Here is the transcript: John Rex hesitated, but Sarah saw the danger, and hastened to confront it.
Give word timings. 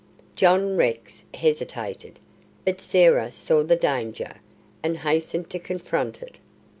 John 0.35 0.77
Rex 0.77 1.25
hesitated, 1.31 2.17
but 2.65 2.81
Sarah 2.81 3.31
saw 3.31 3.61
the 3.61 3.75
danger, 3.75 4.37
and 4.81 4.97
hastened 4.97 5.51
to 5.51 5.59
confront 5.59 6.23
it. 6.23 6.39